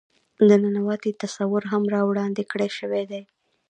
د 0.47 0.49
ننواتې 0.63 1.11
تصور 1.23 1.63
هم 1.71 1.83
را 1.93 2.01
وړاندې 2.09 2.43
کړے 2.51 2.67
شوے 2.77 3.03
دے. 3.11 3.21